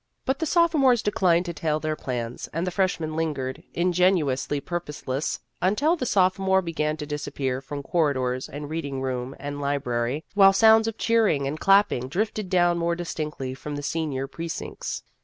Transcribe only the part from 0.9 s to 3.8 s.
declined to tell their plans, and the freshmen lingered,